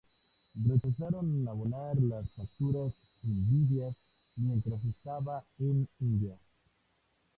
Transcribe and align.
Rechazaron 0.55 1.47
abonar 1.47 1.95
las 2.01 2.27
facturas 2.31 2.91
enviadas 3.21 3.95
mientras 4.35 4.83
estaba 4.83 5.43
en 5.59 5.87
India. 5.99 6.39